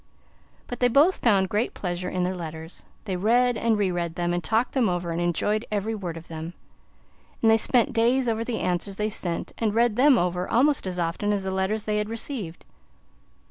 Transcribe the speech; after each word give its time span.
But 0.65 0.79
they 0.79 0.87
both 0.87 1.19
found 1.19 1.47
great 1.47 1.75
pleasure 1.75 2.09
in 2.09 2.23
their 2.23 2.35
letters. 2.35 2.85
They 3.05 3.15
read 3.15 3.55
and 3.55 3.77
re 3.77 3.91
read 3.91 4.15
them, 4.15 4.33
and 4.33 4.43
talked 4.43 4.71
them 4.71 4.89
over 4.89 5.11
and 5.11 5.21
enjoyed 5.21 5.63
every 5.71 5.93
word 5.93 6.17
of 6.17 6.27
them. 6.27 6.55
And 7.43 7.51
they 7.51 7.57
spent 7.57 7.93
days 7.93 8.27
over 8.27 8.43
the 8.43 8.61
answers 8.61 8.95
they 8.97 9.09
sent 9.09 9.51
and 9.59 9.75
read 9.75 9.97
them 9.97 10.17
over 10.17 10.49
almost 10.49 10.87
as 10.87 10.97
often 10.97 11.31
as 11.31 11.43
the 11.43 11.51
letters 11.51 11.83
they 11.83 11.99
had 11.99 12.09
received. 12.09 12.65